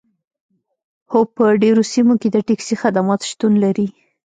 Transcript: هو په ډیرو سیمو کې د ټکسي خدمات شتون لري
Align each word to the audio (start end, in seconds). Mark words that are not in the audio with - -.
هو 1.11 1.19
په 1.35 1.45
ډیرو 1.61 1.83
سیمو 1.93 2.13
کې 2.21 2.29
د 2.31 2.37
ټکسي 2.47 2.75
خدمات 2.81 3.21
شتون 3.29 3.53
لري 3.63 3.87